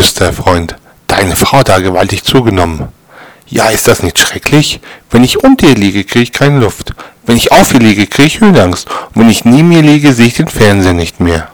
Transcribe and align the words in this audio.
flüsterte 0.00 0.32
der 0.32 0.44
Freund. 0.44 0.76
Deine 1.08 1.36
Frau 1.36 1.58
hat 1.58 1.68
da 1.68 1.78
gewaltig 1.78 2.24
zugenommen. 2.24 2.88
Ja, 3.46 3.68
ist 3.68 3.86
das 3.86 4.02
nicht 4.02 4.18
schrecklich? 4.18 4.80
Wenn 5.10 5.24
ich 5.24 5.44
unter 5.44 5.68
ihr 5.68 5.74
liege, 5.74 6.04
kriege 6.04 6.22
ich 6.22 6.32
keine 6.32 6.58
Luft. 6.58 6.94
Wenn 7.26 7.36
ich 7.36 7.52
auf 7.52 7.74
ihr 7.74 7.80
liege, 7.80 8.06
kriege 8.06 8.28
ich 8.28 8.40
Höhenangst. 8.40 8.88
Und 8.88 9.20
wenn 9.20 9.28
ich 9.28 9.44
neben 9.44 9.70
ihr 9.72 9.82
liege, 9.82 10.14
sehe 10.14 10.28
ich 10.28 10.34
den 10.34 10.48
Fernseher 10.48 10.94
nicht 10.94 11.20
mehr. 11.20 11.48